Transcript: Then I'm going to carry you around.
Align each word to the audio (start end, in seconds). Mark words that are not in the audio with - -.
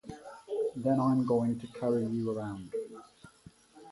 Then 0.75 0.99
I'm 0.99 1.27
going 1.27 1.59
to 1.59 1.67
carry 1.67 2.07
you 2.07 2.31
around. 2.35 2.73